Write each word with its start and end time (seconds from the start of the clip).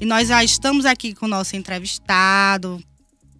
E 0.00 0.04
nós 0.04 0.28
já 0.28 0.44
estamos 0.44 0.84
aqui 0.84 1.14
com 1.14 1.24
o 1.24 1.28
nosso 1.28 1.56
entrevistado, 1.56 2.82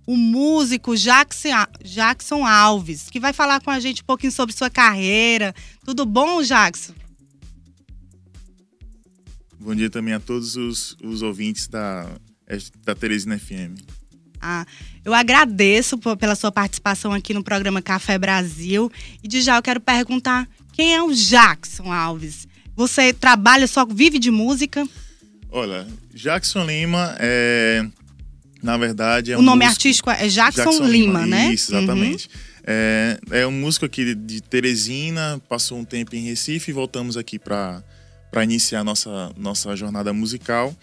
o 0.07 0.17
músico 0.17 0.97
Jackson, 0.97 1.49
Jackson 1.85 2.47
Alves, 2.47 3.11
que 3.11 3.21
vai 3.21 3.33
falar 3.33 3.61
com 3.61 3.71
a 3.71 3.79
gente 3.79 4.03
um 4.03 4.07
pouquinho 4.07 4.33
sobre 4.33 4.57
sua 4.57 4.71
carreira. 4.71 5.55
Tudo 5.85 6.07
bom, 6.07 6.43
Jackson? 6.43 6.95
Bom 9.61 9.75
dia 9.75 9.91
também 9.91 10.15
a 10.15 10.21
todos 10.21 10.57
os, 10.57 10.97
os 11.03 11.21
ouvintes 11.21 11.67
da, 11.69 12.09
da 12.85 12.95
Teresina 12.95 13.39
FM. 13.39 13.83
Ah, 14.41 14.65
eu 15.05 15.13
agradeço 15.13 15.99
pela 15.99 16.37
sua 16.37 16.53
participação 16.53 17.13
aqui 17.13 17.35
no 17.35 17.43
programa 17.43 17.83
Café 17.83 18.17
Brasil. 18.17 18.91
E 19.23 19.29
de 19.29 19.43
já 19.43 19.57
eu 19.57 19.63
quero 19.63 19.81
perguntar 19.81 20.49
quem 20.73 20.95
é 20.95 21.03
o 21.03 21.13
Jackson 21.13 21.93
Alves? 21.93 22.47
Você 22.75 23.13
trabalha 23.13 23.67
só, 23.67 23.85
vive 23.85 24.19
de 24.19 24.31
música? 24.31 24.89
Olha, 25.57 25.87
Jackson 26.13 26.67
Lima 26.67 27.17
é. 27.19 27.83
Na 28.63 28.77
verdade, 28.77 29.33
é 29.33 29.37
o 29.37 29.41
um 29.41 29.43
nome 29.43 29.65
músico, 29.65 29.75
artístico 29.75 30.11
é 30.11 30.29
Jackson, 30.29 30.65
Jackson 30.65 30.85
Lima, 30.87 31.23
Lima, 31.23 31.27
né? 31.27 31.55
Isso, 31.55 31.75
exatamente. 31.75 32.27
Uhum. 32.27 32.41
É, 32.67 33.19
é 33.31 33.47
um 33.47 33.53
músico 33.53 33.87
aqui 33.87 34.15
de 34.15 34.43
Teresina, 34.43 35.41
passou 35.49 35.79
um 35.79 35.85
tempo 35.85 36.15
em 36.15 36.25
Recife 36.25 36.71
e 36.71 36.75
voltamos 36.75 37.17
aqui 37.17 37.39
para 37.39 37.83
iniciar 38.43 38.85
nossa 38.85 39.33
nossa 39.35 39.75
jornada 39.75 40.13
musical. 40.13 40.77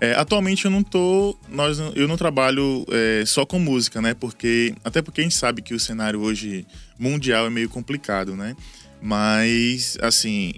É, 0.00 0.14
atualmente 0.14 0.64
eu 0.64 0.72
não 0.72 0.82
tô, 0.82 1.38
nós, 1.48 1.78
eu 1.94 2.08
não 2.08 2.16
trabalho 2.16 2.84
é, 2.90 3.22
só 3.24 3.46
com 3.46 3.60
música, 3.60 4.02
né? 4.02 4.12
Porque 4.12 4.74
até 4.84 5.00
porque 5.00 5.20
a 5.20 5.24
gente 5.24 5.36
sabe 5.36 5.62
que 5.62 5.72
o 5.72 5.78
cenário 5.78 6.20
hoje 6.20 6.66
mundial 6.98 7.46
é 7.46 7.50
meio 7.50 7.68
complicado, 7.68 8.34
né? 8.34 8.56
Mas 9.00 9.96
assim, 10.02 10.54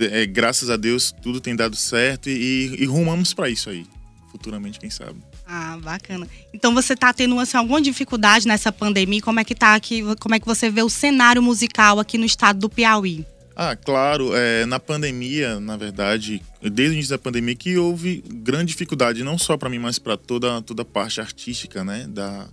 é, 0.00 0.26
graças 0.26 0.70
a 0.70 0.76
Deus 0.76 1.12
tudo 1.22 1.40
tem 1.40 1.54
dado 1.54 1.76
certo 1.76 2.28
e, 2.28 2.76
e 2.78 2.84
rumamos 2.86 3.34
para 3.34 3.48
isso 3.48 3.70
aí. 3.70 3.86
Futuramente, 4.30 4.78
quem 4.78 4.90
sabe. 4.90 5.20
Ah, 5.44 5.76
bacana. 5.82 6.28
Então 6.54 6.72
você 6.72 6.92
está 6.92 7.12
tendo 7.12 7.38
assim, 7.40 7.56
alguma 7.56 7.80
dificuldade 7.80 8.46
nessa 8.46 8.70
pandemia? 8.70 9.20
Como 9.20 9.40
é 9.40 9.44
que 9.44 9.54
tá 9.54 9.74
aqui? 9.74 10.02
Como 10.20 10.34
é 10.34 10.38
que 10.38 10.46
você 10.46 10.70
vê 10.70 10.82
o 10.82 10.88
cenário 10.88 11.42
musical 11.42 11.98
aqui 11.98 12.16
no 12.16 12.24
estado 12.24 12.60
do 12.60 12.70
Piauí? 12.70 13.26
Ah, 13.56 13.74
claro. 13.74 14.30
É, 14.34 14.64
na 14.66 14.78
pandemia, 14.78 15.58
na 15.58 15.76
verdade, 15.76 16.40
desde 16.62 16.92
o 16.92 16.92
início 16.94 17.10
da 17.10 17.18
pandemia, 17.18 17.56
que 17.56 17.76
houve 17.76 18.22
grande 18.26 18.66
dificuldade, 18.66 19.24
não 19.24 19.36
só 19.36 19.56
para 19.56 19.68
mim, 19.68 19.78
mas 19.78 19.98
para 19.98 20.16
toda, 20.16 20.62
toda 20.62 20.82
a 20.82 20.84
parte 20.84 21.20
artística, 21.20 21.84
né? 21.84 22.06
Da, 22.08 22.48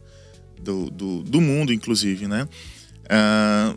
do, 0.59 0.89
do, 0.89 1.23
do 1.23 1.39
mundo, 1.39 1.71
inclusive, 1.71 2.27
né? 2.27 2.47
Ah, 3.07 3.75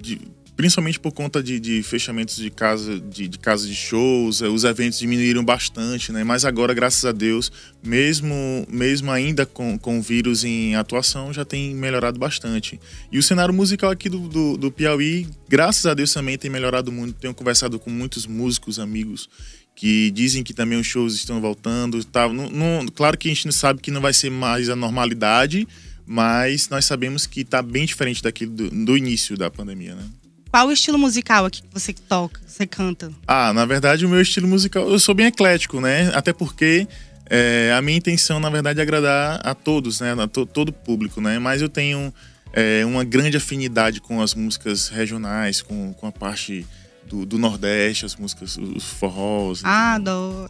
de, 0.00 0.20
principalmente 0.58 0.98
por 0.98 1.12
conta 1.12 1.40
de, 1.40 1.60
de 1.60 1.84
fechamentos 1.84 2.34
de 2.34 2.50
casa 2.50 2.98
de, 2.98 3.28
de 3.28 3.38
casa 3.38 3.64
de 3.64 3.76
shows, 3.76 4.42
eh, 4.42 4.48
os 4.48 4.64
eventos 4.64 4.98
diminuíram 4.98 5.44
bastante, 5.44 6.10
né? 6.10 6.24
Mas 6.24 6.44
agora, 6.44 6.74
graças 6.74 7.04
a 7.04 7.12
Deus, 7.12 7.52
mesmo 7.80 8.66
mesmo 8.68 9.12
ainda 9.12 9.46
com, 9.46 9.78
com 9.78 10.00
o 10.00 10.02
vírus 10.02 10.42
em 10.42 10.74
atuação, 10.74 11.32
já 11.32 11.44
tem 11.44 11.72
melhorado 11.76 12.18
bastante. 12.18 12.80
E 13.12 13.20
o 13.20 13.22
cenário 13.22 13.54
musical 13.54 13.92
aqui 13.92 14.08
do, 14.08 14.18
do, 14.28 14.56
do 14.56 14.72
Piauí, 14.72 15.28
graças 15.48 15.86
a 15.86 15.94
Deus, 15.94 16.12
também 16.12 16.36
tem 16.36 16.50
melhorado 16.50 16.90
muito. 16.90 17.14
Tenho 17.20 17.32
conversado 17.32 17.78
com 17.78 17.88
muitos 17.88 18.26
músicos, 18.26 18.80
amigos 18.80 19.28
que 19.76 20.10
dizem 20.10 20.42
que 20.42 20.52
também 20.52 20.76
os 20.80 20.88
shows 20.88 21.14
estão 21.14 21.40
voltando. 21.40 22.04
Tá, 22.04 22.28
não, 22.28 22.50
não, 22.50 22.86
claro 22.88 23.16
que 23.16 23.30
a 23.30 23.32
gente 23.32 23.52
sabe 23.52 23.80
que 23.80 23.92
não 23.92 24.00
vai 24.00 24.12
ser 24.12 24.28
mais 24.28 24.68
a 24.68 24.74
normalidade, 24.74 25.68
mas 26.04 26.68
nós 26.68 26.84
sabemos 26.84 27.28
que 27.28 27.42
está 27.42 27.62
bem 27.62 27.86
diferente 27.86 28.20
daquilo 28.20 28.50
do, 28.50 28.70
do 28.70 28.96
início 28.96 29.36
da 29.36 29.48
pandemia, 29.48 29.94
né? 29.94 30.02
Qual 30.50 30.68
o 30.68 30.72
estilo 30.72 30.98
musical 30.98 31.44
aqui 31.44 31.62
que 31.62 31.68
você 31.72 31.92
toca, 31.92 32.40
você 32.46 32.66
canta? 32.66 33.12
Ah, 33.26 33.52
na 33.52 33.66
verdade, 33.66 34.06
o 34.06 34.08
meu 34.08 34.20
estilo 34.20 34.48
musical, 34.48 34.88
eu 34.88 34.98
sou 34.98 35.14
bem 35.14 35.26
eclético, 35.26 35.80
né? 35.80 36.10
Até 36.14 36.32
porque 36.32 36.88
é, 37.28 37.74
a 37.76 37.82
minha 37.82 37.98
intenção, 37.98 38.40
na 38.40 38.48
verdade, 38.48 38.80
é 38.80 38.82
agradar 38.82 39.40
a 39.44 39.54
todos, 39.54 40.00
né? 40.00 40.14
A 40.18 40.26
to, 40.26 40.46
todo 40.46 40.72
público, 40.72 41.20
né? 41.20 41.38
Mas 41.38 41.60
eu 41.60 41.68
tenho 41.68 42.12
é, 42.52 42.84
uma 42.86 43.04
grande 43.04 43.36
afinidade 43.36 44.00
com 44.00 44.22
as 44.22 44.34
músicas 44.34 44.88
regionais, 44.88 45.60
com, 45.60 45.92
com 45.92 46.06
a 46.06 46.12
parte 46.12 46.66
do, 47.06 47.26
do 47.26 47.38
Nordeste, 47.38 48.06
as 48.06 48.16
músicas, 48.16 48.56
os 48.56 48.84
forrós. 48.84 49.60
Ah, 49.64 49.94
adoro! 49.94 50.48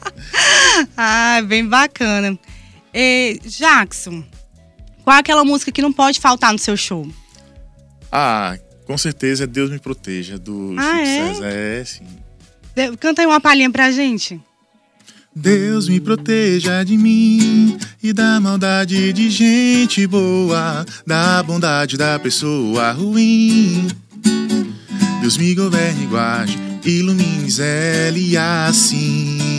ah, 0.96 1.42
bem 1.46 1.66
bacana. 1.66 2.38
E, 2.94 3.38
Jackson, 3.44 4.24
qual 5.04 5.16
é 5.16 5.20
aquela 5.20 5.44
música 5.44 5.70
que 5.70 5.82
não 5.82 5.92
pode 5.92 6.18
faltar 6.18 6.50
no 6.50 6.58
seu 6.58 6.76
show? 6.78 7.06
Ah, 8.10 8.56
com 8.86 8.96
certeza 8.96 9.44
é 9.44 9.46
Deus 9.46 9.70
Me 9.70 9.78
Proteja, 9.78 10.38
do 10.38 10.74
ah, 10.78 10.82
Chico 10.82 11.00
é? 11.00 11.34
César. 11.34 11.46
É, 11.46 11.84
sim. 11.84 12.06
De 12.74 12.96
canta 12.96 13.22
aí 13.22 13.26
uma 13.26 13.40
palhinha 13.40 13.70
pra 13.70 13.90
gente. 13.90 14.40
Deus 15.34 15.86
me 15.86 16.00
proteja 16.00 16.82
de 16.82 16.96
mim 16.96 17.76
e 18.02 18.10
da 18.10 18.40
maldade 18.40 19.12
de 19.12 19.28
gente 19.28 20.06
boa, 20.06 20.86
da 21.06 21.42
bondade 21.42 21.98
da 21.98 22.18
pessoa 22.18 22.92
ruim. 22.92 23.86
Deus 25.20 25.36
me 25.36 25.54
governe 25.54 26.04
e 26.04 26.06
guarde, 26.06 26.58
ilumine 26.86 27.50
Zé 27.50 28.10
e 28.12 28.34
assim. 28.34 29.55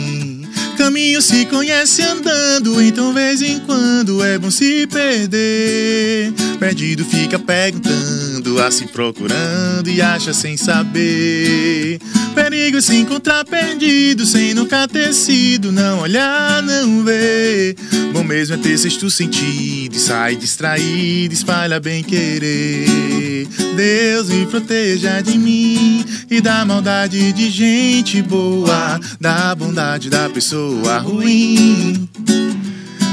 Caminho 0.78 1.20
se 1.20 1.44
conhece 1.46 2.02
andando, 2.02 2.80
então 2.80 3.12
vez 3.12 3.42
em 3.42 3.58
quando 3.58 4.22
é 4.22 4.38
bom 4.38 4.48
se 4.48 4.86
perder. 4.86 6.32
Perdido 6.60 7.04
fica 7.04 7.36
perguntando, 7.36 8.62
assim 8.62 8.86
procurando 8.86 9.90
e 9.90 10.00
acha 10.00 10.32
sem 10.32 10.56
saber. 10.56 11.98
Perigo 12.32 12.80
se 12.80 12.94
encontrar 12.94 13.44
perdido, 13.44 14.24
sem 14.24 14.54
nunca 14.54 14.86
ter 14.86 15.12
sido, 15.12 15.72
não 15.72 15.98
olhar, 16.02 16.62
não 16.62 17.02
ver. 17.02 17.74
Bom 18.12 18.22
mesmo 18.22 18.54
é 18.54 18.58
ter 18.58 18.78
sexto 18.78 19.10
sentido 19.10 19.96
e 19.96 19.98
sai 19.98 20.36
distraído, 20.36 21.34
espalha 21.34 21.80
bem 21.80 22.04
querer. 22.04 23.48
Deus 23.76 24.28
me 24.28 24.46
proteja 24.46 25.20
de 25.20 25.36
mim 25.36 26.04
e 26.30 26.40
da 26.40 26.64
maldade 26.64 27.32
de 27.32 27.50
gente 27.50 28.22
boa, 28.22 29.00
da 29.20 29.54
bondade 29.56 30.08
da 30.08 30.28
pessoa 30.30 30.67
ruim. 31.02 32.08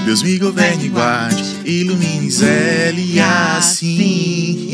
Deus 0.06 0.22
me 0.22 0.38
governe 0.38 0.86
e 0.86 0.90
guarde, 0.90 1.44
ilumine 1.66 2.30
Zé 2.30 2.94
e 2.94 3.20
assim. 3.20 4.72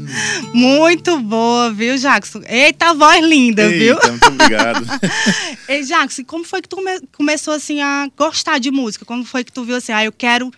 Muito 0.54 1.18
boa, 1.20 1.70
viu, 1.70 1.96
Jackson? 1.98 2.40
Eita, 2.46 2.94
voz 2.94 3.22
linda, 3.22 3.64
Eita, 3.64 3.78
viu? 3.78 4.10
Muito 4.10 4.26
obrigado. 4.28 4.86
Ei, 5.68 5.82
Jackson, 5.82 6.24
como 6.24 6.44
foi 6.44 6.62
que 6.62 6.68
tu 6.68 6.76
come 6.76 7.00
começou 7.12 7.52
assim 7.52 7.82
a 7.82 8.08
gostar 8.16 8.58
de 8.58 8.70
música? 8.70 9.04
Como 9.04 9.24
foi 9.24 9.44
que 9.44 9.52
tu 9.52 9.62
viu 9.62 9.76
assim, 9.76 9.92
ah, 9.92 10.04
eu 10.04 10.12
quero 10.12 10.50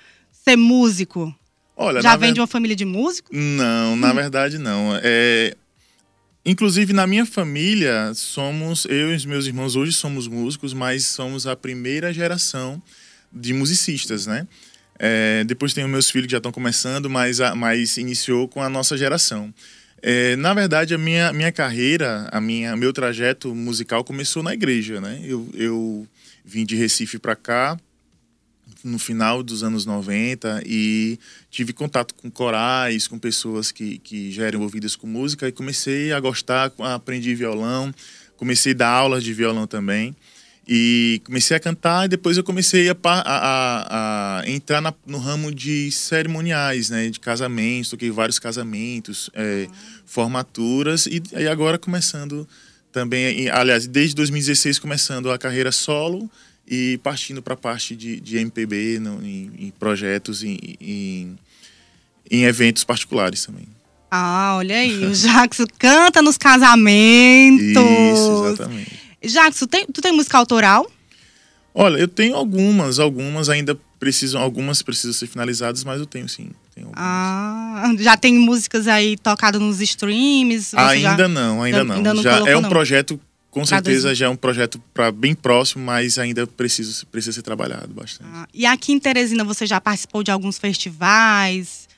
ser 0.45 0.57
músico? 0.57 1.35
Olha, 1.77 2.01
Já 2.01 2.17
vem 2.17 2.29
ver... 2.29 2.35
de 2.35 2.41
uma 2.41 2.47
família 2.47 2.77
de 2.77 2.85
músicos? 2.85 3.37
Não, 3.37 3.97
na 3.97 4.13
hum. 4.13 4.15
verdade 4.15 4.59
não. 4.59 4.99
É, 5.03 5.57
Inclusive, 6.47 6.93
na 6.93 7.07
minha 7.07 7.25
família, 7.25 8.13
somos, 8.15 8.85
eu 8.85 9.13
e 9.13 9.17
os 9.17 9.25
meus 9.25 9.47
irmãos 9.47 9.77
hoje 9.77 9.93
somos 9.93 10.29
músicos, 10.29 10.75
mas 10.75 11.07
somos 11.07 11.47
a 11.47 11.57
primeira 11.57 12.13
geração 12.13 12.83
de 13.33 13.55
musicistas, 13.55 14.27
né? 14.27 14.47
É, 14.99 15.43
depois 15.45 15.73
tem 15.73 15.85
os 15.85 15.91
meus 15.91 16.11
filhos 16.11 16.27
que 16.27 16.33
já 16.33 16.39
estão 16.39 16.53
começando, 16.53 17.09
mas, 17.09 17.39
mas 17.57 17.97
iniciou 17.97 18.47
com 18.47 18.63
a 18.63 18.69
nossa 18.69 18.97
geração. 18.97 19.53
É, 20.03 20.37
na 20.37 20.53
verdade, 20.53 20.93
a 20.95 20.99
minha, 20.99 21.33
minha 21.33 21.51
carreira, 21.51 22.29
a 22.31 22.39
minha 22.43 22.77
meu 22.77 22.93
trajeto 22.93 23.55
musical 23.55 24.05
começou 24.05 24.43
na 24.43 24.53
igreja, 24.53 25.01
né? 25.01 25.21
Eu, 25.25 25.49
eu 25.55 26.07
vim 26.45 26.67
de 26.67 26.77
Recife 26.77 27.19
para 27.19 27.35
cá, 27.35 27.75
no 28.85 28.99
final 28.99 29.43
dos 29.43 29.63
anos 29.63 29.87
90 29.87 30.63
e 30.67 31.19
tive 31.51 31.73
contato 31.73 32.15
com 32.15 32.31
corais, 32.31 33.09
com 33.09 33.19
pessoas 33.19 33.73
que, 33.73 33.99
que 33.99 34.31
já 34.31 34.45
eram 34.45 34.59
envolvidas 34.59 34.95
com 34.95 35.07
música 35.07 35.49
e 35.49 35.53
comecei 35.53 36.13
a 36.13 36.21
gostar, 36.21 36.71
aprendi 36.79 37.35
violão, 37.35 37.93
comecei 38.37 38.73
a 38.73 38.77
dar 38.77 38.91
aulas 38.91 39.25
de 39.25 39.33
violão 39.33 39.67
também 39.67 40.15
e 40.69 41.21
comecei 41.25 41.57
a 41.57 41.61
cantar 41.61 42.05
e 42.05 42.09
depois 42.09 42.37
eu 42.37 42.45
comecei 42.45 42.89
a, 42.89 42.97
a, 43.05 44.41
a 44.41 44.49
entrar 44.49 44.81
na, 44.81 44.93
no 45.07 45.19
ramo 45.19 45.53
de 45.55 45.91
cerimoniais, 45.91 46.91
né, 46.91 47.09
de 47.09 47.21
casamentos, 47.21 47.91
toquei 47.91 48.11
vários 48.11 48.39
casamentos, 48.39 49.31
é, 49.35 49.67
formaturas 50.05 51.07
e, 51.07 51.23
e 51.33 51.49
agora 51.49 51.79
começando 51.79 52.47
também, 52.93 53.49
aliás, 53.51 53.87
desde 53.87 54.15
2016 54.15 54.79
começando 54.79 55.31
a 55.31 55.39
carreira 55.39 55.73
solo 55.73 56.31
e 56.67 56.99
partindo 57.03 57.43
para 57.43 57.55
a 57.55 57.57
parte 57.57 57.95
de, 57.95 58.21
de 58.21 58.39
MPB 58.39 58.99
no, 58.99 59.23
em, 59.25 59.51
em, 59.59 59.71
projetos, 59.79 60.43
em, 60.43 60.59
em, 60.81 61.39
em, 62.31 62.45
eventos 62.45 62.85
particulares 62.85 63.45
também. 63.45 63.67
Ah, 64.11 64.55
olha 64.57 64.77
aí, 64.77 65.05
o 65.05 65.13
Jackson 65.13 65.67
canta 65.79 66.23
nos 66.23 66.39
casamentos. 66.39 67.67
Isso, 67.67 68.47
exatamente. 68.47 68.99
Jackson, 69.23 69.67
tem, 69.67 69.87
tu 69.87 70.01
tem 70.01 70.13
música 70.13 70.39
autoral? 70.39 70.91
Olha, 71.75 71.99
eu 71.99 72.07
tenho 72.07 72.37
algumas, 72.37 72.99
algumas 72.99 73.49
ainda 73.49 73.77
precisam, 73.99 74.41
algumas 74.41 74.81
precisam 74.81 75.13
ser 75.13 75.27
finalizadas, 75.27 75.83
mas 75.83 75.99
eu 75.99 76.07
tenho 76.07 76.29
sim. 76.29 76.51
Tenho 76.75 76.93
ah, 76.95 77.93
já 77.99 78.17
tem 78.17 78.39
músicas 78.39 78.87
aí 78.87 79.17
tocadas 79.17 79.61
nos 79.61 79.81
streams? 79.81 80.77
Ainda 80.77 81.17
já, 81.17 81.29
não, 81.29 81.63
ainda 81.63 81.83
não. 81.85 81.97
Ainda 81.97 82.15
não 82.15 82.23
já 82.23 82.39
é 82.49 82.57
um 82.57 82.61
não. 82.61 82.69
projeto 82.69 83.19
com 83.55 83.65
certeza 83.65 84.13
já 84.15 84.27
é 84.27 84.29
um 84.29 84.35
projeto 84.35 84.83
para 84.93 85.13
bem 85.13 85.33
próximo, 85.33 85.85
mas 85.85 86.19
ainda 86.19 86.45
precisa, 86.45 87.07
precisa 87.07 87.33
ser 87.33 87.43
trabalhado 87.43 87.95
bastante. 87.95 88.29
Ah, 88.35 88.49
e 88.53 88.67
aqui 88.67 88.93
em 88.93 88.99
Teresina 88.99 89.45
você 89.45 89.65
já 89.65 89.81
participou 89.81 90.25
de 90.25 90.33
alguns 90.33 90.59
festivais, 90.59 91.89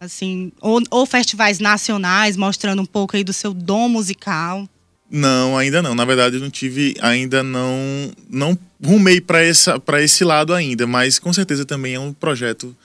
assim, 0.00 0.52
ou, 0.60 0.80
ou 0.88 1.04
festivais 1.04 1.58
nacionais, 1.58 2.36
mostrando 2.36 2.80
um 2.80 2.86
pouco 2.86 3.16
aí 3.16 3.24
do 3.24 3.32
seu 3.32 3.52
dom 3.52 3.88
musical? 3.88 4.68
Não, 5.10 5.58
ainda 5.58 5.82
não. 5.82 5.96
Na 5.96 6.04
verdade, 6.04 6.36
eu 6.36 6.40
não 6.40 6.48
tive, 6.48 6.94
ainda 7.00 7.42
não, 7.42 8.12
não 8.30 8.56
rumei 8.82 9.20
para 9.20 9.42
essa, 9.42 9.80
para 9.80 10.00
esse 10.00 10.22
lado 10.22 10.54
ainda, 10.54 10.86
mas 10.86 11.18
com 11.18 11.32
certeza 11.32 11.64
também 11.64 11.94
é 11.94 12.00
um 12.00 12.12
projeto 12.12 12.76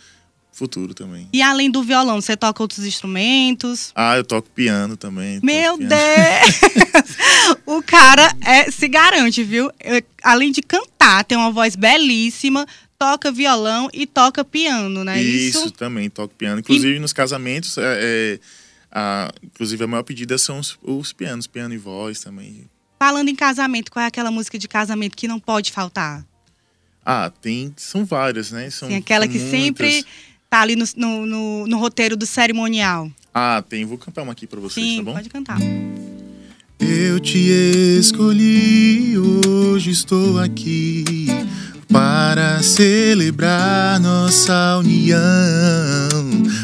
futuro 0.56 0.94
também. 0.94 1.28
E 1.34 1.42
além 1.42 1.70
do 1.70 1.84
violão, 1.84 2.22
você 2.22 2.36
toca 2.38 2.64
outros 2.64 2.86
instrumentos? 2.86 3.92
Ah, 3.94 4.16
eu 4.16 4.24
toco 4.24 4.50
piano 4.50 4.96
também. 4.96 5.42
Meu 5.44 5.78
piano. 5.78 5.90
Deus! 5.90 7.58
o 7.68 7.84
cara 7.84 8.34
é, 8.42 8.72
se 8.72 8.88
garante, 8.88 9.44
viu? 9.44 9.70
Eu, 9.84 10.02
além 10.24 10.54
de 10.54 10.62
cantar, 10.62 11.26
tem 11.26 11.38
uma 11.38 11.52
voz 11.52 11.76
belíssima, 11.76 12.66
toca 12.98 13.34
violão 13.34 13.90
e 13.94 14.08
toca 14.08 14.46
piano, 14.46 15.04
né? 15.04 15.22
Isso, 15.22 15.58
Isso 15.60 15.72
também 15.72 16.10
toco 16.10 16.34
piano. 16.34 16.62
Inclusive 16.62 16.96
e... 16.96 17.00
nos 17.00 17.12
casamentos, 17.12 17.78
é, 17.78 17.82
é, 17.84 18.40
a, 18.90 19.34
inclusive 19.44 19.84
a 19.84 19.88
maior 19.88 20.04
pedida 20.04 20.38
são 20.38 20.60
os, 20.60 20.80
os 20.82 21.12
pianos, 21.12 21.48
piano 21.48 21.74
e 21.74 21.78
voz 21.78 22.22
também. 22.22 22.70
Falando 22.98 23.28
em 23.28 23.36
casamento, 23.36 23.92
qual 23.92 24.04
é 24.04 24.08
aquela 24.08 24.32
música 24.32 24.58
de 24.58 24.70
casamento 24.70 25.18
que 25.18 25.28
não 25.28 25.38
pode 25.38 25.74
faltar? 25.74 26.26
Ah, 27.06 27.30
tem, 27.30 27.72
são 27.78 28.04
várias, 28.04 28.52
né? 28.52 28.68
São, 28.72 28.88
tem 28.88 28.98
aquela 28.98 29.28
que 29.28 29.38
muitas. 29.38 29.52
sempre 29.52 30.06
tá 30.50 30.62
ali 30.62 30.76
no, 30.76 30.86
no, 30.96 31.26
no, 31.26 31.68
no, 31.68 31.78
roteiro 31.78 32.16
do 32.16 32.26
cerimonial. 32.26 33.10
Ah, 33.34 33.64
tem. 33.68 33.86
Vou 33.86 33.98
cantar 33.98 34.24
uma 34.24 34.32
aqui 34.32 34.48
pra 34.48 34.60
vocês, 34.60 34.86
Sim, 34.86 34.98
tá 34.98 35.04
bom? 35.04 35.14
pode 35.14 35.30
cantar. 35.30 35.58
Eu 36.80 37.20
te 37.20 37.40
escolhi, 38.00 39.18
hoje 39.18 39.92
estou 39.92 40.40
aqui 40.40 41.28
para 41.92 42.62
celebrar 42.62 44.00
nossa 44.00 44.78
união. 44.78 45.18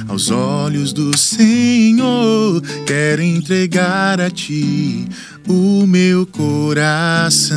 Aos 0.07 0.29
olhos 0.29 0.91
do 0.91 1.17
Senhor, 1.17 2.61
quero 2.85 3.21
entregar 3.21 4.19
a 4.19 4.29
ti 4.29 5.07
o 5.47 5.87
meu 5.87 6.25
coração. 6.25 7.55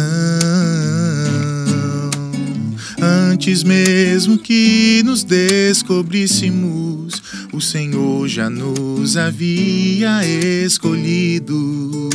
Antes 3.05 3.63
mesmo 3.63 4.39
que 4.39 5.03
nos 5.05 5.25
descobríssemos, 5.25 7.23
o 7.53 7.61
Senhor 7.61 8.27
já 8.27 8.49
nos 8.49 9.19
havia 9.19 10.27
escolhido. 10.27 12.09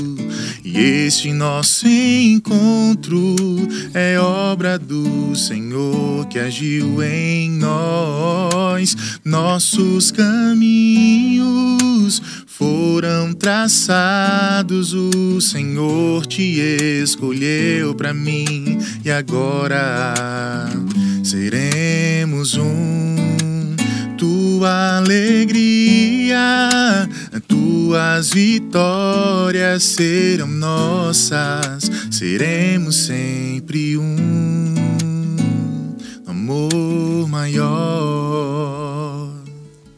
E 0.65 0.79
este 0.79 1.31
nosso 1.31 1.87
encontro 1.87 3.35
é 3.93 4.19
obra 4.19 4.79
do 4.79 5.35
Senhor 5.35 6.25
que 6.25 6.39
agiu 6.39 7.03
em 7.03 7.51
nós. 7.51 8.97
Nossos 9.23 10.09
caminhos 10.11 11.39
foram 12.59 13.33
traçados, 13.33 14.93
o 14.93 15.39
Senhor 15.39 16.25
te 16.25 16.59
escolheu 17.01 17.95
para 17.95 18.13
mim 18.13 18.77
e 19.01 19.09
agora 19.09 20.13
seremos 21.23 22.57
um. 22.57 23.15
Tua 24.17 24.97
alegria, 24.97 26.69
tuas 27.47 28.31
vitórias 28.31 29.81
serão 29.83 30.49
nossas, 30.49 31.89
seremos 32.11 32.97
sempre 32.97 33.95
um 33.95 34.65
amor 36.27 37.29
maior. 37.29 38.59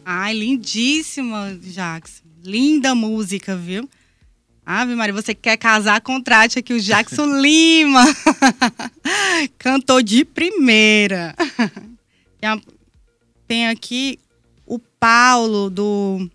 Ai, 0.06 0.36
lindíssima, 0.36 1.58
Jackson. 1.60 2.31
Linda 2.44 2.96
música, 2.96 3.56
viu? 3.56 3.90
Ave 4.66 4.96
Maria, 4.96 5.14
você 5.14 5.34
quer 5.34 5.58
casar, 5.58 6.00
contrate 6.02 6.60
aqui 6.60 6.74
o 6.74 6.80
Jackson 6.80 7.26
Lima. 7.42 8.04
Cantou 9.58 10.02
de 10.02 10.24
primeira. 10.24 11.36
Tem 13.48 13.68
aqui 13.68 14.20
o 14.66 14.80
Paulo 14.80 15.70
do, 15.70 16.30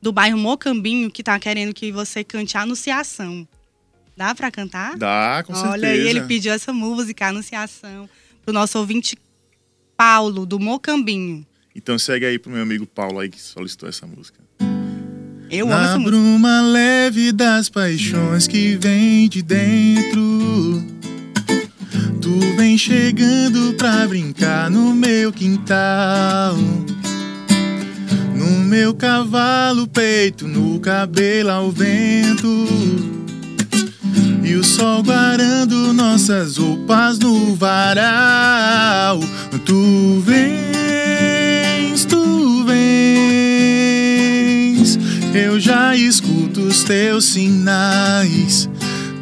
do 0.00 0.12
bairro 0.12 0.38
Mocambinho 0.38 1.10
que 1.10 1.22
tá 1.22 1.38
querendo 1.38 1.74
que 1.74 1.90
você 1.90 2.22
cante 2.22 2.56
a 2.56 2.62
Anunciação. 2.62 3.46
Dá 4.16 4.34
para 4.34 4.50
cantar? 4.50 4.96
Dá, 4.96 5.42
com 5.46 5.52
Olha, 5.52 5.62
certeza. 5.72 5.92
Olha, 5.92 6.10
ele 6.10 6.22
pediu 6.22 6.52
essa 6.52 6.72
música, 6.72 7.26
Anunciação, 7.26 8.08
pro 8.44 8.54
nosso 8.54 8.78
ouvinte 8.78 9.18
Paulo, 9.96 10.46
do 10.46 10.58
Mocambinho. 10.58 11.46
Então 11.74 11.98
segue 11.98 12.24
aí 12.24 12.38
pro 12.38 12.50
meu 12.50 12.62
amigo 12.62 12.86
Paulo 12.86 13.18
aí 13.18 13.28
que 13.28 13.40
solicitou 13.40 13.88
essa 13.88 14.06
música. 14.06 14.40
Eu 15.50 15.66
Na 15.66 15.76
amo 15.76 15.84
essa 15.84 15.98
bruma 15.98 16.60
leve 16.60 17.30
das 17.30 17.68
paixões 17.68 18.48
que 18.48 18.76
vem 18.76 19.28
de 19.28 19.42
dentro. 19.42 20.84
Tu 22.20 22.38
vem 22.56 22.76
chegando 22.76 23.72
pra 23.74 24.06
brincar 24.08 24.68
no 24.68 24.92
meu 24.92 25.32
quintal. 25.32 26.56
No 28.34 28.50
meu 28.64 28.92
cavalo, 28.92 29.86
peito, 29.86 30.48
no 30.48 30.80
cabelo 30.80 31.50
ao 31.50 31.70
vento. 31.70 32.66
E 34.42 34.54
o 34.54 34.64
sol 34.64 35.02
guarando 35.04 35.92
nossas 35.92 36.56
roupas 36.56 37.18
no 37.20 37.54
varal. 37.54 39.20
Tu 39.64 40.20
vens, 40.24 40.75
Eu 45.36 45.60
já 45.60 45.94
escuto 45.94 46.62
os 46.62 46.82
teus 46.82 47.26
sinais. 47.26 48.70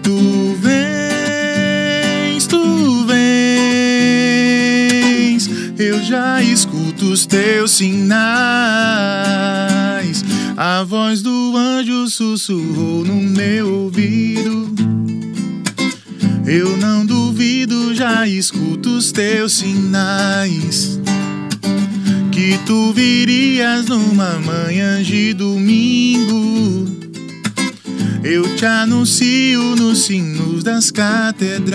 Tu 0.00 0.56
vens, 0.62 2.46
tu 2.46 3.05
vens. 3.05 3.50
Eu 5.76 6.00
já 6.05 6.40
escuto 6.40 7.06
os 7.06 7.26
teus 7.26 7.72
sinais. 7.72 8.14
A 10.56 10.84
voz 10.84 11.20
do 11.20 11.56
anjo 11.56 12.06
sussurrou 12.08 13.05
no 13.05 13.17
meu 13.17 13.82
ouvido. 13.82 14.72
Eu 16.46 16.76
não 16.76 17.05
duvido, 17.05 17.93
já 17.93 18.25
escuto 18.28 18.99
os 18.99 19.10
teus 19.10 19.55
sinais 19.55 21.03
que 22.34 22.58
tu 22.67 22.93
virias 22.93 23.86
numa 23.86 24.41
manhã 24.41 25.00
de 25.00 25.32
domingo. 25.32 26.84
Eu 28.24 28.56
te 28.56 28.67
anuncio 28.67 29.76
nos 29.76 30.06
sinos 30.06 30.64
das 30.64 30.91
catedrais. 30.91 31.72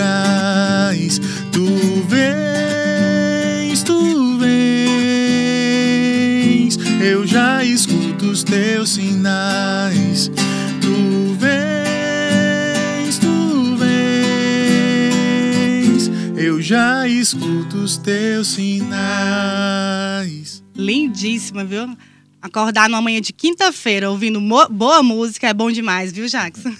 Tu 1.50 1.64
vens, 2.08 3.82
tu 3.82 4.36
vens. 4.38 4.50
Eu 7.00 7.26
já 7.26 7.64
escuto 7.64 8.26
os 8.26 8.44
teus 8.44 8.90
sinais. 8.90 10.30
Tu 10.82 11.19
Eu 16.42 16.62
já 16.62 17.06
escuto 17.06 17.76
os 17.76 17.98
teus 17.98 18.48
sinais. 18.48 18.94
Lindíssima, 20.74 21.66
viu? 21.66 21.94
Acordar 22.40 22.88
numa 22.88 23.02
manhã 23.02 23.20
de 23.20 23.30
quinta-feira 23.30 24.10
ouvindo 24.10 24.40
boa 24.70 25.02
música 25.02 25.48
é 25.48 25.52
bom 25.52 25.70
demais, 25.70 26.10
viu, 26.12 26.26
Jackson? 26.26 26.70
Muito 26.70 26.78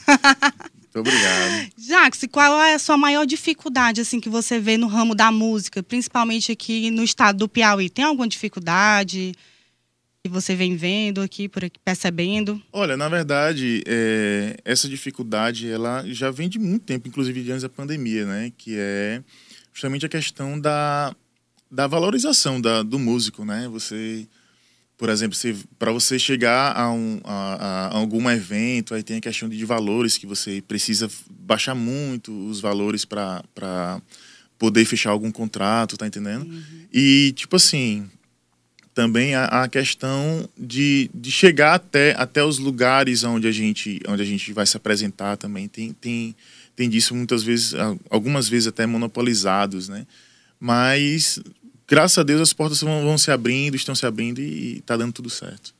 obrigado. 0.94 1.70
Jackson, 1.76 2.26
qual 2.28 2.58
é 2.62 2.72
a 2.72 2.78
sua 2.78 2.96
maior 2.96 3.26
dificuldade 3.26 4.00
assim 4.00 4.18
que 4.18 4.30
você 4.30 4.58
vê 4.58 4.78
no 4.78 4.86
ramo 4.86 5.14
da 5.14 5.30
música, 5.30 5.82
principalmente 5.82 6.50
aqui 6.50 6.90
no 6.90 7.04
estado 7.04 7.40
do 7.40 7.46
Piauí? 7.48 7.90
Tem 7.90 8.06
alguma 8.06 8.26
dificuldade 8.26 9.34
que 10.24 10.30
você 10.30 10.54
vem 10.54 10.74
vendo 10.74 11.20
aqui, 11.20 11.50
por 11.50 11.66
aqui, 11.66 11.78
percebendo? 11.84 12.62
Olha, 12.72 12.96
na 12.96 13.10
verdade, 13.10 13.82
é, 13.86 14.56
essa 14.64 14.88
dificuldade 14.88 15.70
ela 15.70 16.02
já 16.06 16.30
vem 16.30 16.48
de 16.48 16.58
muito 16.58 16.86
tempo, 16.86 17.08
inclusive 17.08 17.42
de 17.42 17.52
antes 17.52 17.62
da 17.62 17.68
pandemia, 17.68 18.24
né? 18.24 18.52
Que 18.56 18.76
é 18.78 19.22
justamente 19.80 20.04
a 20.04 20.08
questão 20.10 20.60
da, 20.60 21.16
da 21.70 21.86
valorização 21.86 22.60
da, 22.60 22.82
do 22.82 22.98
músico, 22.98 23.46
né? 23.46 23.66
Você 23.68 24.28
por 24.98 25.08
exemplo, 25.08 25.34
para 25.78 25.90
você 25.90 26.18
chegar 26.18 26.76
a, 26.76 26.92
um, 26.92 27.22
a, 27.24 27.54
a, 27.54 27.96
algum 27.96 28.28
evento, 28.28 28.94
aí 28.94 29.02
tem 29.02 29.16
a 29.16 29.20
questão 29.22 29.48
de 29.48 29.64
valores 29.64 30.18
que 30.18 30.26
você 30.26 30.60
precisa 30.68 31.08
baixar 31.30 31.74
muito 31.74 32.30
os 32.46 32.60
valores 32.60 33.06
para 33.06 34.02
poder 34.58 34.84
fechar 34.84 35.08
algum 35.08 35.32
contrato, 35.32 35.96
tá 35.96 36.06
entendendo? 36.06 36.44
Uhum. 36.44 36.62
E, 36.92 37.32
tipo 37.34 37.56
assim, 37.56 38.10
também 38.92 39.34
a, 39.34 39.46
a, 39.46 39.68
questão 39.68 40.46
de, 40.54 41.10
de 41.14 41.30
chegar 41.30 41.76
até, 41.76 42.14
até 42.18 42.44
os 42.44 42.58
lugares 42.58 43.24
onde 43.24 43.48
a, 43.48 43.52
gente, 43.52 44.00
onde 44.06 44.20
a 44.20 44.26
gente 44.26 44.52
vai 44.52 44.66
se 44.66 44.76
apresentar 44.76 45.38
também. 45.38 45.66
Tem, 45.66 45.94
tem, 45.94 46.36
tem 46.80 46.88
disso 46.88 47.14
muitas 47.14 47.42
vezes, 47.42 47.74
algumas 48.08 48.48
vezes 48.48 48.68
até 48.68 48.86
monopolizados, 48.86 49.86
né? 49.86 50.06
Mas, 50.58 51.38
graças 51.86 52.16
a 52.16 52.22
Deus, 52.22 52.40
as 52.40 52.54
portas 52.54 52.80
vão, 52.80 53.04
vão 53.04 53.18
se 53.18 53.30
abrindo, 53.30 53.76
estão 53.76 53.94
se 53.94 54.06
abrindo 54.06 54.40
e 54.40 54.78
está 54.78 54.96
dando 54.96 55.12
tudo 55.12 55.28
certo. 55.28 55.74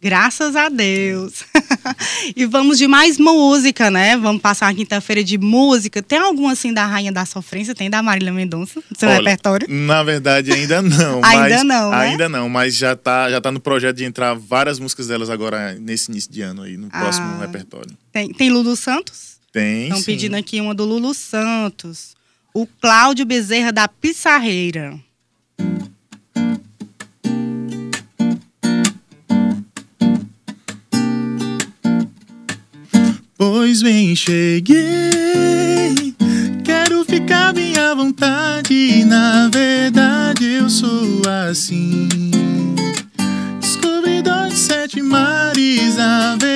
Graças 0.00 0.54
a 0.54 0.68
Deus. 0.68 1.42
e 2.36 2.46
vamos 2.46 2.78
de 2.78 2.86
mais 2.86 3.18
música, 3.18 3.90
né? 3.90 4.16
Vamos 4.16 4.40
passar 4.40 4.68
a 4.68 4.74
quinta-feira 4.74 5.24
de 5.24 5.36
música. 5.36 6.00
Tem 6.00 6.20
algum 6.20 6.48
assim 6.48 6.72
da 6.72 6.86
Rainha 6.86 7.10
da 7.10 7.26
Sofrência? 7.26 7.74
Tem 7.74 7.90
da 7.90 8.00
Marília 8.00 8.32
Mendonça 8.32 8.80
no 8.88 8.96
seu 8.96 9.08
Olha, 9.08 9.18
repertório? 9.18 9.66
Na 9.68 10.04
verdade, 10.04 10.52
ainda 10.52 10.80
não. 10.80 11.20
ainda 11.24 11.64
não, 11.64 11.90
né? 11.90 11.96
Ainda 11.96 12.28
não, 12.28 12.48
mas 12.48 12.76
já 12.76 12.94
tá, 12.94 13.28
já 13.28 13.40
tá 13.40 13.50
no 13.50 13.58
projeto 13.58 13.96
de 13.96 14.04
entrar 14.04 14.34
várias 14.34 14.78
músicas 14.78 15.08
delas 15.08 15.28
agora 15.28 15.74
nesse 15.74 16.08
início 16.08 16.30
de 16.30 16.40
ano 16.40 16.62
aí, 16.62 16.76
no 16.76 16.86
ah, 16.92 17.00
próximo 17.00 17.40
repertório. 17.40 17.98
Tem, 18.12 18.32
tem 18.32 18.48
Lulu 18.48 18.76
Santos? 18.76 19.39
Tem, 19.52 19.88
Estão 19.88 20.02
pedindo 20.02 20.36
aqui 20.36 20.60
uma 20.60 20.74
do 20.74 20.84
Lulu 20.84 21.12
Santos. 21.12 22.14
O 22.54 22.66
Cláudio 22.66 23.26
Bezerra 23.26 23.72
da 23.72 23.88
Pissarreira. 23.88 24.98
Pois 33.36 33.82
bem, 33.82 34.14
cheguei. 34.14 34.74
Quero 36.64 37.04
ficar 37.04 37.52
bem 37.52 37.76
à 37.76 37.94
vontade. 37.94 39.04
Na 39.04 39.48
verdade, 39.48 40.44
eu 40.44 40.68
sou 40.68 41.22
assim. 41.48 42.08
Descobridor 43.58 44.48
de 44.48 44.56
sete 44.56 45.02
mares, 45.02 45.96
navegar 45.96 46.49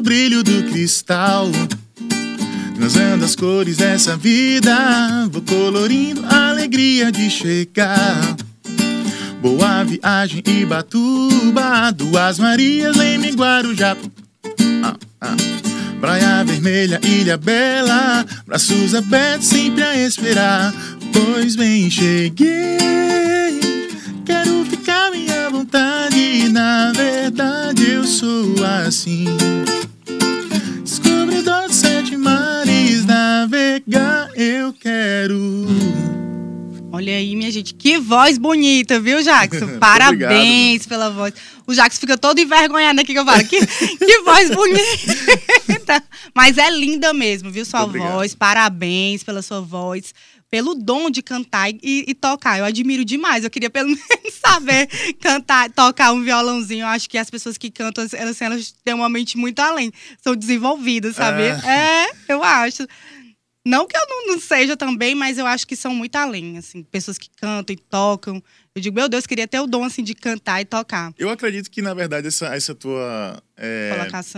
o 0.00 0.02
brilho 0.02 0.42
do 0.42 0.62
cristal. 0.70 1.46
Transando 2.74 3.24
as 3.24 3.36
cores 3.36 3.76
dessa 3.76 4.16
vida, 4.16 5.28
vou 5.30 5.42
colorindo 5.42 6.24
a 6.24 6.48
alegria 6.48 7.12
de 7.12 7.28
chegar. 7.28 8.36
Boa 9.42 9.84
viagem 9.84 10.42
e 10.46 10.64
Batuba, 10.64 11.90
duas 11.92 12.38
Marias, 12.38 12.96
Leme, 12.96 13.32
Guarujá. 13.32 13.94
Ah, 14.82 14.96
ah. 15.20 15.36
Praia 16.00 16.44
Vermelha, 16.44 16.98
Ilha 17.04 17.36
Bela, 17.36 18.24
braços 18.46 18.94
abertos 18.94 19.48
sempre 19.48 19.82
a 19.82 19.96
esperar. 19.96 20.74
Pois 21.12 21.56
bem, 21.56 21.90
cheguei, 21.90 22.78
quero 24.24 24.64
ficar 24.64 25.10
minha 25.10 25.50
vontade. 25.50 26.48
Na 26.48 26.90
verdade, 26.92 27.29
eu 27.80 28.04
sou 28.04 28.54
assim. 28.86 29.24
Descobridor 30.82 31.68
de 31.68 31.74
sete 31.74 32.16
mares, 32.16 33.04
navegar 33.04 34.30
eu 34.36 34.72
quero. 34.72 35.66
Olha 36.92 37.14
aí, 37.14 37.34
minha 37.34 37.50
gente, 37.50 37.72
que 37.72 37.98
voz 37.98 38.36
bonita, 38.36 39.00
viu, 39.00 39.22
Jackson? 39.22 39.78
Parabéns 39.80 40.86
pela 40.86 41.08
voz. 41.08 41.32
O 41.66 41.72
Jackson 41.72 42.00
fica 42.00 42.18
todo 42.18 42.38
envergonhado 42.38 43.00
aqui 43.00 43.12
que 43.12 43.18
eu 43.18 43.24
falo. 43.24 43.44
Que, 43.44 43.64
que 43.64 44.18
voz 44.22 44.50
bonita! 44.54 46.02
Mas 46.34 46.58
é 46.58 46.70
linda 46.70 47.14
mesmo, 47.14 47.50
viu, 47.50 47.64
sua 47.64 47.86
voz. 47.86 48.34
Parabéns 48.34 49.22
pela 49.22 49.40
sua 49.40 49.60
voz 49.60 50.12
pelo 50.50 50.74
dom 50.74 51.08
de 51.08 51.22
cantar 51.22 51.70
e, 51.70 52.04
e, 52.08 52.14
tocar. 52.14 52.58
Eu 52.58 52.64
admiro 52.64 53.04
demais. 53.04 53.44
Eu 53.44 53.50
queria 53.50 53.70
pelo 53.70 53.88
menos 53.94 54.34
saber 54.40 54.88
cantar, 55.20 55.70
tocar 55.70 56.12
um 56.12 56.22
violãozinho. 56.22 56.82
Eu 56.82 56.88
acho 56.88 57.08
que 57.08 57.16
as 57.16 57.30
pessoas 57.30 57.56
que 57.56 57.70
cantam, 57.70 58.04
elas, 58.12 58.42
elas 58.42 58.74
têm 58.84 58.94
uma 58.94 59.08
mente 59.08 59.38
muito 59.38 59.60
além. 59.60 59.92
São 60.20 60.34
desenvolvidas, 60.34 61.16
sabe? 61.16 61.42
É, 61.42 62.04
é 62.04 62.10
eu 62.28 62.42
acho. 62.42 62.86
Não 63.64 63.86
que 63.86 63.94
eu 63.94 64.00
não, 64.08 64.26
não, 64.28 64.40
seja 64.40 64.74
também, 64.74 65.14
mas 65.14 65.36
eu 65.36 65.46
acho 65.46 65.66
que 65.66 65.76
são 65.76 65.94
muito 65.94 66.16
além, 66.16 66.56
assim, 66.56 66.82
pessoas 66.82 67.18
que 67.18 67.28
cantam 67.36 67.74
e 67.74 67.76
tocam. 67.76 68.42
Eu 68.74 68.80
digo, 68.80 68.94
meu 68.94 69.08
Deus, 69.08 69.26
queria 69.26 69.46
ter 69.46 69.60
o 69.60 69.66
dom 69.66 69.84
assim 69.84 70.02
de 70.02 70.14
cantar 70.14 70.62
e 70.62 70.64
tocar. 70.64 71.12
Eu 71.18 71.28
acredito 71.28 71.70
que, 71.70 71.82
na 71.82 71.92
verdade, 71.92 72.28
essa, 72.28 72.46
essa 72.54 72.74
tua 72.74 73.42
é, 73.56 73.90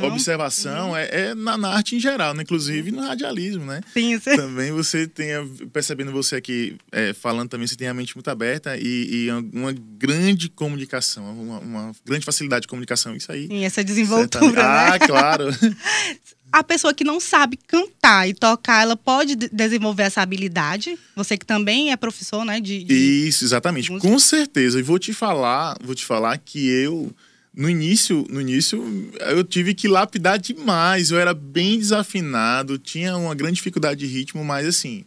observação 0.03 0.91
uhum. 0.91 0.97
é, 0.97 1.09
é 1.13 1.35
na, 1.35 1.57
na, 1.57 1.69
arte 1.69 1.95
em 1.95 2.01
geral, 2.01 2.35
né? 2.35 2.43
inclusive 2.43 2.91
no 2.91 3.03
radialismo, 3.03 3.65
né? 3.65 3.81
Sim, 3.93 4.19
sim. 4.19 4.35
Também 4.35 4.73
você 4.73 5.07
tenha, 5.07 5.47
percebendo 5.73 6.11
você 6.11 6.37
aqui 6.37 6.77
é, 6.91 7.13
falando 7.13 7.51
também, 7.51 7.67
você 7.67 7.77
tem 7.77 7.87
a 7.87 7.95
mente 7.95 8.17
muito 8.17 8.29
aberta 8.29 8.77
e, 8.77 9.27
e 9.27 9.31
uma 9.53 9.73
grande 9.73 10.49
comunicação, 10.49 11.31
uma, 11.39 11.59
uma, 11.61 11.93
grande 12.05 12.25
facilidade 12.25 12.63
de 12.63 12.69
comunicação, 12.69 13.15
isso 13.15 13.31
aí. 13.31 13.47
Sim, 13.47 13.65
essa 13.65 13.85
desenvoltura, 13.85 14.51
né? 14.51 14.63
Ah, 14.63 14.99
claro. 14.99 15.45
a 16.53 16.63
pessoa 16.63 16.93
que 16.93 17.03
não 17.03 17.19
sabe 17.19 17.57
cantar 17.57 18.29
e 18.29 18.35
tocar, 18.35 18.83
ela 18.83 18.97
pode 18.97 19.35
desenvolver 19.35 20.03
essa 20.03 20.21
habilidade? 20.21 20.99
Você 21.17 21.39
que 21.39 21.47
também 21.47 21.91
é 21.91 21.97
professor, 21.97 22.45
né? 22.45 22.61
De, 22.61 22.85
de 22.85 22.95
Isso, 22.95 23.45
exatamente. 23.45 23.89
Com 23.99 24.19
certeza. 24.19 24.79
E 24.79 24.83
vou 24.83 24.99
te 24.99 25.15
falar, 25.15 25.79
vou 25.83 25.95
te 25.95 26.05
falar 26.05 26.37
que 26.37 26.69
eu 26.69 27.11
no 27.55 27.69
início, 27.69 28.27
no 28.31 28.41
início 28.41 29.11
eu 29.21 29.45
tive 29.45 29.75
que 29.75 29.89
lapidar 29.89 30.39
demais. 30.39 31.11
Eu 31.11 31.19
era 31.19 31.33
bem 31.33 31.79
desafinado, 31.79 32.79
tinha 32.79 33.17
uma 33.17 33.35
grande 33.35 33.57
dificuldade 33.57 34.01
de 34.01 34.07
ritmo, 34.07 34.45
mas 34.45 34.67
assim, 34.67 35.05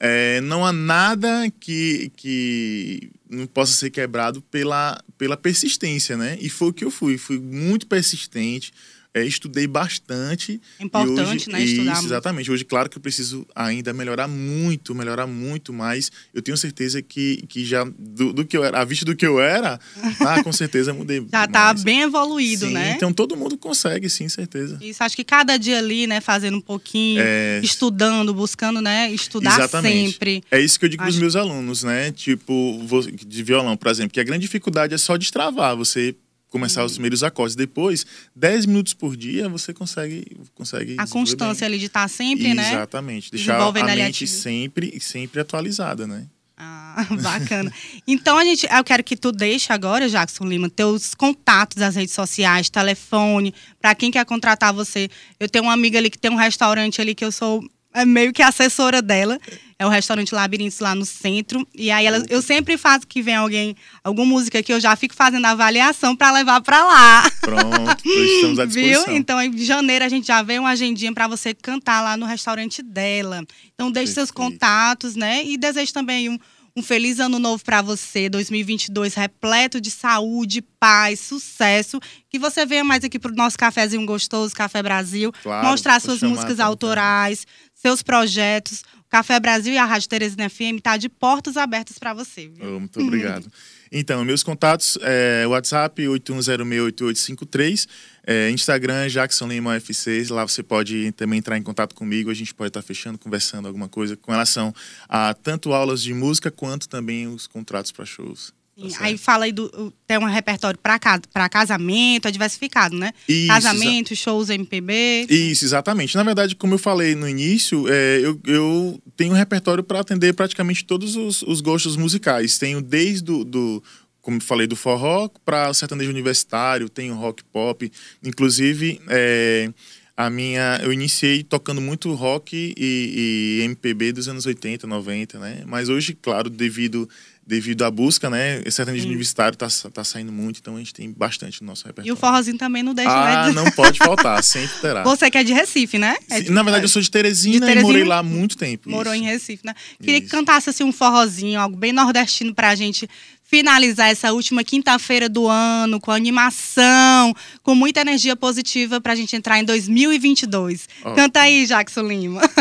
é, 0.00 0.40
não 0.42 0.66
há 0.66 0.72
nada 0.72 1.50
que, 1.60 2.10
que 2.16 3.10
não 3.28 3.46
possa 3.46 3.72
ser 3.72 3.90
quebrado 3.90 4.42
pela, 4.42 5.02
pela 5.16 5.36
persistência, 5.36 6.16
né? 6.16 6.36
E 6.40 6.50
foi 6.50 6.68
o 6.68 6.72
que 6.72 6.84
eu 6.84 6.90
fui. 6.90 7.16
Fui 7.16 7.38
muito 7.38 7.86
persistente 7.86 8.72
é, 9.14 9.24
estudei 9.24 9.66
bastante. 9.68 10.60
É 10.80 10.84
importante, 10.84 11.48
hoje, 11.48 11.50
né? 11.50 11.62
Estudar. 11.62 11.92
Isso, 11.92 12.04
exatamente. 12.06 12.50
Hoje, 12.50 12.64
claro 12.64 12.90
que 12.90 12.98
eu 12.98 13.00
preciso 13.00 13.46
ainda 13.54 13.92
melhorar 13.92 14.26
muito, 14.26 14.92
melhorar 14.92 15.28
muito 15.28 15.72
mais. 15.72 16.10
Eu 16.34 16.42
tenho 16.42 16.56
certeza 16.56 17.00
que, 17.00 17.44
que 17.48 17.64
já, 17.64 17.84
do, 17.96 18.32
do 18.32 18.44
que 18.44 18.56
eu 18.56 18.64
era, 18.64 18.80
a 18.80 18.84
vista 18.84 19.04
do 19.04 19.14
que 19.14 19.24
eu 19.24 19.40
era, 19.40 19.78
ah, 20.20 20.42
com 20.42 20.52
certeza 20.52 20.92
mudei. 20.92 21.24
já 21.30 21.46
tá 21.46 21.72
bem 21.74 22.02
evoluído, 22.02 22.66
sim, 22.66 22.72
né? 22.72 22.94
Então 22.96 23.12
todo 23.12 23.36
mundo 23.36 23.56
consegue, 23.56 24.10
sim, 24.10 24.28
certeza. 24.28 24.78
Isso, 24.80 25.04
acho 25.04 25.14
que 25.14 25.22
cada 25.22 25.56
dia 25.56 25.78
ali, 25.78 26.08
né, 26.08 26.20
fazendo 26.20 26.56
um 26.56 26.60
pouquinho, 26.60 27.22
é... 27.24 27.60
estudando, 27.62 28.34
buscando, 28.34 28.80
né, 28.80 29.12
estudar 29.12 29.54
exatamente. 29.60 30.10
sempre. 30.10 30.42
É 30.50 30.60
isso 30.60 30.76
que 30.76 30.86
eu 30.86 30.88
digo 30.88 31.04
acho... 31.04 31.12
para 31.12 31.14
os 31.14 31.20
meus 31.20 31.36
alunos, 31.36 31.84
né? 31.84 32.10
Tipo, 32.10 32.80
de 33.24 33.42
violão, 33.44 33.76
por 33.76 33.88
exemplo, 33.88 34.12
que 34.12 34.20
a 34.20 34.24
grande 34.24 34.42
dificuldade 34.42 34.92
é 34.92 34.98
só 34.98 35.16
destravar. 35.16 35.76
Você 35.76 36.16
começar 36.54 36.84
os 36.84 36.92
primeiros 36.92 37.24
acordes. 37.24 37.56
Depois, 37.56 38.06
10 38.36 38.66
minutos 38.66 38.94
por 38.94 39.16
dia, 39.16 39.48
você 39.48 39.74
consegue. 39.74 40.24
consegue 40.54 40.94
a 40.96 41.06
constância 41.08 41.66
bem. 41.66 41.74
ali 41.74 41.78
de 41.80 41.86
estar 41.86 42.02
tá 42.02 42.08
sempre, 42.08 42.46
Exatamente. 42.46 42.70
né? 42.70 42.76
Exatamente. 42.76 43.30
Deixar 43.32 43.60
a 43.60 43.96
mente 43.96 44.26
sempre, 44.28 45.00
sempre 45.00 45.40
atualizada, 45.40 46.06
né? 46.06 46.28
Ah, 46.56 47.04
bacana. 47.20 47.72
então, 48.06 48.38
a 48.38 48.44
gente, 48.44 48.68
eu 48.70 48.84
quero 48.84 49.02
que 49.02 49.16
tu 49.16 49.32
deixe 49.32 49.72
agora, 49.72 50.08
Jackson 50.08 50.44
Lima, 50.44 50.70
teus 50.70 51.12
contatos 51.12 51.76
das 51.76 51.96
redes 51.96 52.14
sociais, 52.14 52.70
telefone, 52.70 53.52
para 53.80 53.92
quem 53.96 54.12
quer 54.12 54.24
contratar 54.24 54.72
você. 54.72 55.10
Eu 55.40 55.48
tenho 55.48 55.64
uma 55.64 55.72
amiga 55.72 55.98
ali 55.98 56.08
que 56.08 56.18
tem 56.18 56.30
um 56.30 56.36
restaurante 56.36 57.00
ali 57.00 57.16
que 57.16 57.24
eu 57.24 57.32
sou 57.32 57.68
é 57.94 58.04
meio 58.04 58.32
que 58.32 58.42
assessora 58.42 59.00
dela. 59.00 59.38
É 59.78 59.86
o 59.86 59.88
restaurante 59.88 60.34
Labirintos 60.34 60.78
lá 60.80 60.94
no 60.94 61.04
centro. 61.04 61.66
E 61.74 61.90
aí 61.90 62.06
ela, 62.06 62.24
eu 62.28 62.42
sempre 62.42 62.76
faço 62.76 63.06
que 63.06 63.22
vem 63.22 63.34
alguém, 63.34 63.76
alguma 64.02 64.26
música 64.26 64.62
que 64.62 64.72
eu 64.72 64.80
já 64.80 64.94
fico 64.96 65.14
fazendo 65.14 65.44
avaliação 65.46 66.14
para 66.14 66.32
levar 66.32 66.60
para 66.60 66.84
lá. 66.84 67.30
Pronto, 67.40 68.08
estamos 68.08 68.58
à 68.58 68.66
disposição. 68.66 69.04
Viu? 69.06 69.16
Então 69.16 69.40
em 69.40 69.56
janeiro 69.58 70.04
a 70.04 70.08
gente 70.08 70.26
já 70.26 70.42
vem 70.42 70.58
uma 70.58 70.70
agendinha 70.70 71.12
para 71.12 71.26
você 71.26 71.54
cantar 71.54 72.02
lá 72.02 72.16
no 72.16 72.26
restaurante 72.26 72.82
dela. 72.82 73.44
Então 73.74 73.90
deixe 73.90 74.12
Perfeito. 74.12 74.14
seus 74.14 74.30
contatos, 74.30 75.16
né? 75.16 75.44
E 75.44 75.56
desejo 75.56 75.92
também 75.92 76.28
um 76.28 76.38
um 76.76 76.82
feliz 76.82 77.20
ano 77.20 77.38
novo 77.38 77.62
para 77.64 77.80
você, 77.80 78.28
2022 78.28 79.14
repleto 79.14 79.80
de 79.80 79.90
saúde, 79.90 80.60
paz, 80.60 81.20
sucesso. 81.20 82.00
Que 82.28 82.38
você 82.38 82.66
venha 82.66 82.82
mais 82.82 83.04
aqui 83.04 83.18
para 83.18 83.30
o 83.30 83.34
nosso 83.34 83.56
cafezinho 83.56 84.04
gostoso, 84.04 84.54
Café 84.54 84.82
Brasil, 84.82 85.32
claro, 85.42 85.68
mostrar 85.68 86.00
suas 86.00 86.20
músicas 86.22 86.58
autorais, 86.58 87.46
seus 87.74 88.02
projetos. 88.02 88.80
O 89.06 89.08
Café 89.08 89.38
Brasil 89.38 89.72
e 89.72 89.78
a 89.78 89.84
Rádio 89.84 90.08
Teresina 90.08 90.50
FM 90.50 90.80
tá 90.82 90.96
de 90.96 91.08
portas 91.08 91.56
abertas 91.56 91.98
para 91.98 92.12
você. 92.12 92.50
Oh, 92.60 92.80
muito 92.80 93.00
obrigado. 93.00 93.50
Então, 93.96 94.24
meus 94.24 94.42
contatos 94.42 94.98
é 95.02 95.46
WhatsApp 95.46 96.02
81068853, 96.02 97.86
é, 98.26 98.50
Instagram 98.50 99.08
Jackson 99.08 99.46
Lima 99.46 99.70
UFC, 99.70 100.26
lá 100.30 100.42
você 100.44 100.64
pode 100.64 101.12
também 101.12 101.38
entrar 101.38 101.56
em 101.56 101.62
contato 101.62 101.94
comigo, 101.94 102.28
a 102.28 102.34
gente 102.34 102.52
pode 102.52 102.70
estar 102.70 102.82
fechando, 102.82 103.20
conversando 103.20 103.68
alguma 103.68 103.88
coisa 103.88 104.16
com 104.16 104.32
relação 104.32 104.74
a 105.08 105.32
tanto 105.32 105.72
aulas 105.72 106.02
de 106.02 106.12
música 106.12 106.50
quanto 106.50 106.88
também 106.88 107.28
os 107.28 107.46
contratos 107.46 107.92
para 107.92 108.04
shows. 108.04 108.52
Tá 108.76 109.04
aí 109.04 109.16
fala 109.16 109.44
aí 109.44 109.52
do. 109.52 109.92
Tem 110.06 110.18
um 110.18 110.24
repertório 110.24 110.78
para 110.78 111.48
casamento, 111.48 112.26
é 112.26 112.30
diversificado, 112.30 112.96
né? 112.96 113.12
Isso, 113.28 113.46
casamento, 113.46 114.16
shows 114.16 114.50
MPB. 114.50 115.26
Isso, 115.30 115.64
exatamente. 115.64 116.16
Na 116.16 116.24
verdade, 116.24 116.56
como 116.56 116.74
eu 116.74 116.78
falei 116.78 117.14
no 117.14 117.28
início, 117.28 117.86
é, 117.88 118.20
eu, 118.20 118.40
eu 118.46 119.02
tenho 119.16 119.32
um 119.32 119.36
repertório 119.36 119.84
para 119.84 120.00
atender 120.00 120.34
praticamente 120.34 120.84
todos 120.84 121.14
os, 121.14 121.42
os, 121.42 121.60
gostos 121.60 121.96
musicais. 121.96 122.58
Tenho 122.58 122.82
desde 122.82 123.22
do, 123.22 123.44
do 123.44 123.82
como 124.20 124.40
falei, 124.40 124.66
do 124.66 124.74
forró 124.74 125.28
para 125.44 125.70
o 125.70 125.74
sertanejo 125.74 126.10
universitário, 126.10 126.88
tenho 126.88 127.14
rock 127.14 127.44
pop. 127.44 127.92
Inclusive, 128.24 129.00
é, 129.08 129.70
a 130.16 130.30
minha 130.30 130.80
eu 130.82 130.92
iniciei 130.92 131.42
tocando 131.42 131.80
muito 131.80 132.12
rock 132.14 132.74
e, 132.76 133.60
e, 133.60 133.64
MPB 133.64 134.12
dos 134.12 134.28
anos 134.28 134.46
80, 134.46 134.86
90, 134.86 135.38
né? 135.38 135.62
Mas 135.66 135.88
hoje, 135.88 136.16
claro, 136.20 136.48
devido 136.48 137.08
devido 137.46 137.82
à 137.82 137.90
busca, 137.90 138.30
né? 138.30 138.60
Esse 138.64 138.76
sertanejo 138.76 139.06
universitário 139.06 139.56
tá, 139.56 139.68
tá 139.92 140.04
saindo 140.04 140.32
muito, 140.32 140.60
então 140.60 140.76
a 140.76 140.78
gente 140.78 140.94
tem 140.94 141.10
bastante 141.12 141.60
no 141.62 141.66
nosso 141.66 141.84
repertório. 141.84 142.08
E 142.08 142.12
o 142.12 142.16
forrozinho 142.16 142.56
também 142.56 142.82
não 142.82 142.94
deixa, 142.94 143.10
ah, 143.10 143.46
né? 143.48 143.52
não 143.52 143.70
pode 143.72 143.98
faltar, 144.04 144.42
sempre 144.42 144.80
terá. 144.80 145.02
Você 145.02 145.30
que 145.30 145.38
é 145.38 145.44
de 145.44 145.52
Recife, 145.52 145.98
né? 145.98 146.16
É 146.30 146.40
de... 146.40 146.50
Na 146.50 146.62
verdade, 146.62 146.84
eu 146.84 146.88
sou 146.88 147.02
de 147.02 147.10
Teresina, 147.10 147.54
de 147.54 147.60
Teresina 147.60 147.80
e 147.80 147.84
morei 147.84 148.04
lá 148.04 148.18
há 148.18 148.22
muito 148.22 148.56
tempo. 148.56 148.88
Morou 148.88 149.14
isso. 149.14 149.22
em 149.22 149.26
Recife, 149.26 149.64
né? 149.64 149.74
Queria 150.00 150.18
isso. 150.18 150.24
que 150.24 150.30
cantasse 150.30 150.70
assim 150.70 150.84
um 150.84 150.92
forrozinho, 150.92 151.60
algo 151.60 151.76
bem 151.76 151.92
nordestino 151.92 152.54
pra 152.54 152.74
gente 152.74 153.08
finalizar 153.44 154.10
essa 154.10 154.32
última 154.32 154.64
quinta-feira 154.64 155.28
do 155.28 155.46
ano 155.46 156.00
com 156.00 156.10
animação, 156.10 157.34
com 157.62 157.74
muita 157.74 158.00
energia 158.00 158.34
positiva 158.34 159.00
para 159.00 159.12
a 159.12 159.16
gente 159.16 159.36
entrar 159.36 159.60
em 159.60 159.64
2022. 159.64 160.88
Oh. 161.04 161.12
Canta 161.12 161.40
aí, 161.40 161.66
Jackson 161.66 162.02
Lima. 162.02 162.40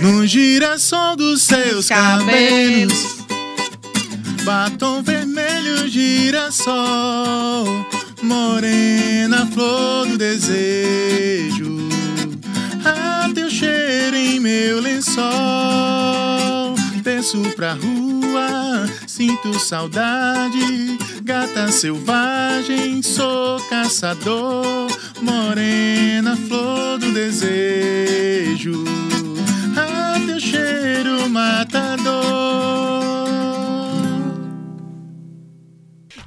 No 0.00 0.24
girassol 0.24 1.16
dos 1.16 1.42
seus 1.42 1.88
cabelos, 1.88 3.16
batom 4.48 5.02
vermelho, 5.02 5.86
girassol, 5.86 7.66
morena, 8.22 9.46
flor 9.52 10.06
do 10.06 10.16
desejo, 10.16 11.86
a 12.82 13.28
teu 13.34 13.50
cheiro 13.50 14.16
em 14.16 14.40
meu 14.40 14.80
lençol, 14.80 15.26
desço 17.02 17.42
pra 17.56 17.74
rua 17.74 18.88
sinto 19.06 19.60
saudade, 19.60 20.96
gata 21.22 21.70
selvagem, 21.70 23.02
sou 23.02 23.60
caçador, 23.68 24.88
morena 25.20 26.34
flor 26.48 26.98
do 26.98 27.12
desejo, 27.12 28.82
a 29.76 30.18
teu 30.26 30.40
cheiro 30.40 31.28
matador. 31.28 32.97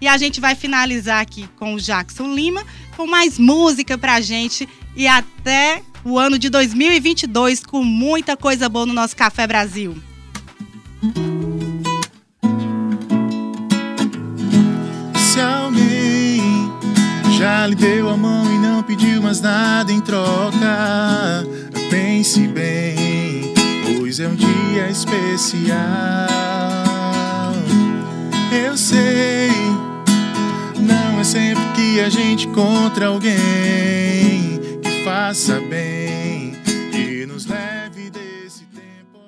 E 0.01 0.07
a 0.07 0.17
gente 0.17 0.41
vai 0.41 0.55
finalizar 0.55 1.21
aqui 1.21 1.47
com 1.57 1.75
o 1.75 1.79
Jackson 1.79 2.33
Lima, 2.33 2.65
com 2.97 3.05
mais 3.07 3.37
música 3.37 3.97
pra 3.97 4.19
gente 4.19 4.67
e 4.95 5.07
até 5.07 5.83
o 6.03 6.17
ano 6.17 6.39
de 6.39 6.49
2022 6.49 7.63
com 7.63 7.83
muita 7.83 8.35
coisa 8.35 8.67
boa 8.67 8.85
no 8.85 8.93
nosso 8.93 9.15
Café 9.15 9.45
Brasil. 9.45 9.95
Já 17.41 17.65
lhe 17.65 17.73
deu 17.73 18.07
a 18.07 18.15
mão 18.15 18.45
e 18.45 18.59
não 18.59 18.83
pediu 18.83 19.19
mais 19.19 19.41
nada 19.41 19.91
em 19.91 19.99
troca. 19.99 21.43
Pense 21.89 22.47
bem, 22.47 23.51
pois 23.97 24.19
é 24.19 24.27
um 24.27 24.35
dia 24.35 24.87
especial. 24.87 25.79
Eu 28.51 28.77
sei, 28.77 29.49
sempre 31.31 31.63
que 31.73 32.01
a 32.01 32.09
gente 32.09 32.45
encontra 32.45 33.07
alguém 33.07 34.59
que 34.83 35.03
faça 35.05 35.61
bem, 35.61 36.53
que 36.91 37.25
nos 37.25 37.45
leve. 37.45 37.70